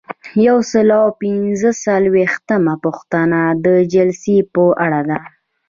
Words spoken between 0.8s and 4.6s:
او پنځه څلویښتمه پوښتنه د جلسې